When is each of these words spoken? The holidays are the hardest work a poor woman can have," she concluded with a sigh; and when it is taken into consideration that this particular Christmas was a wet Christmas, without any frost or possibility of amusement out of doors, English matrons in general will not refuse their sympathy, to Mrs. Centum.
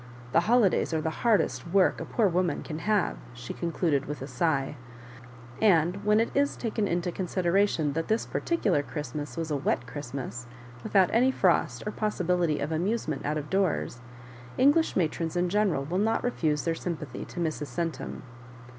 The 0.31 0.39
holidays 0.39 0.95
are 0.95 0.99
the 1.01 1.11
hardest 1.21 1.67
work 1.67 2.01
a 2.01 2.05
poor 2.05 2.27
woman 2.27 2.63
can 2.63 2.79
have," 2.79 3.17
she 3.35 3.53
concluded 3.53 4.07
with 4.07 4.23
a 4.23 4.27
sigh; 4.27 4.75
and 5.61 6.03
when 6.03 6.19
it 6.19 6.31
is 6.35 6.57
taken 6.57 6.87
into 6.87 7.11
consideration 7.11 7.93
that 7.93 8.07
this 8.07 8.25
particular 8.25 8.81
Christmas 8.81 9.37
was 9.37 9.51
a 9.51 9.55
wet 9.55 9.85
Christmas, 9.85 10.47
without 10.81 11.11
any 11.13 11.29
frost 11.29 11.83
or 11.85 11.91
possibility 11.91 12.57
of 12.59 12.71
amusement 12.71 13.23
out 13.27 13.37
of 13.37 13.51
doors, 13.51 14.01
English 14.57 14.95
matrons 14.95 15.35
in 15.35 15.49
general 15.49 15.85
will 15.85 15.99
not 15.99 16.23
refuse 16.23 16.63
their 16.65 16.73
sympathy, 16.73 17.23
to 17.25 17.39
Mrs. 17.39 17.67
Centum. 17.67 18.23